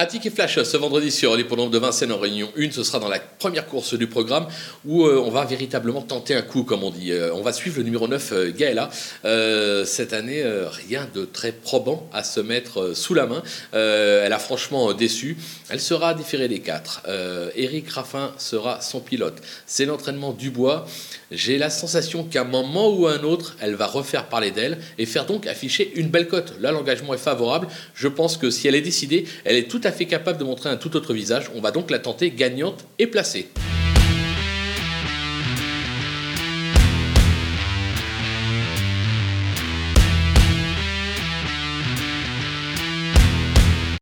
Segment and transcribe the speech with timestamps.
[0.00, 2.70] Un ticket flash ce vendredi sur l'hippodrome de Vincennes en Réunion 1.
[2.70, 4.46] Ce sera dans la première course du programme
[4.86, 7.12] où euh, on va véritablement tenter un coup, comme on dit.
[7.12, 8.88] Euh, on va suivre le numéro 9, euh, Gaëla.
[9.84, 10.42] cette année,
[10.88, 13.42] rien de très probant à se mettre sous la main.
[13.74, 15.36] elle a franchement déçu.
[15.68, 17.02] Elle sera différée des quatre.
[17.54, 19.36] Eric Raffin sera son pilote.
[19.66, 20.86] C'est l'entraînement du bois.
[21.30, 24.78] J'ai la sensation qu'à un moment ou à un autre, elle va refaire parler d'elle
[24.98, 26.54] et faire donc afficher une belle cote.
[26.60, 27.68] Là, l'engagement est favorable.
[27.94, 30.76] Je pense que si elle est décidée, elle est tout fait capable de montrer un
[30.76, 31.50] tout autre visage.
[31.54, 33.50] On va donc la tenter gagnante et placée.